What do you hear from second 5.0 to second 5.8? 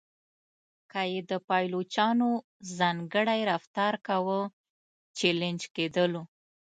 چلنج